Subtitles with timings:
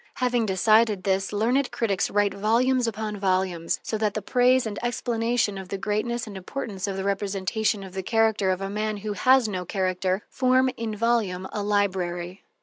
[0.15, 5.59] Having decided this, learned critics write volumes upon volumes, so that the praise and explanation
[5.59, 9.13] of the greatness and importance of the representation of the character of a man who
[9.13, 12.41] has no character form in volume a library.